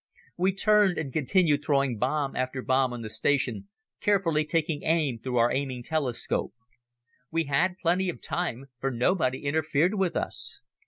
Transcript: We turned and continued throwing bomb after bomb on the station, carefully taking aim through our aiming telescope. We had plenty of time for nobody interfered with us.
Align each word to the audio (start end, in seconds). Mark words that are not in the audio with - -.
We 0.35 0.51
turned 0.55 0.97
and 0.97 1.13
continued 1.13 1.63
throwing 1.63 1.99
bomb 1.99 2.35
after 2.35 2.63
bomb 2.63 2.91
on 2.91 3.03
the 3.03 3.09
station, 3.11 3.69
carefully 3.99 4.43
taking 4.45 4.81
aim 4.83 5.19
through 5.19 5.37
our 5.37 5.51
aiming 5.51 5.83
telescope. 5.83 6.55
We 7.29 7.43
had 7.43 7.77
plenty 7.77 8.09
of 8.09 8.19
time 8.19 8.65
for 8.79 8.89
nobody 8.89 9.41
interfered 9.45 9.93
with 9.93 10.15
us. 10.15 10.61